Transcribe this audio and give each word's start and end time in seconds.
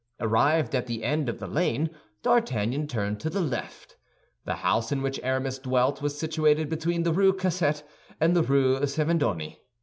Arrived 0.19 0.73
at 0.73 0.87
the 0.87 1.03
end 1.03 1.29
of 1.29 1.37
the 1.37 1.45
lane, 1.45 1.91
D'Artagnan 2.23 2.87
turned 2.87 3.19
to 3.19 3.29
the 3.29 3.39
left. 3.39 3.97
The 4.45 4.55
house 4.55 4.91
in 4.91 5.03
which 5.03 5.19
Aramis 5.21 5.59
dwelt 5.59 6.01
was 6.01 6.17
situated 6.17 6.69
between 6.69 7.03
the 7.03 7.13
Rue 7.13 7.33
Cassette 7.33 7.87
and 8.19 8.35
the 8.35 8.41
Rue 8.41 8.79
Servandoni. 8.87 9.59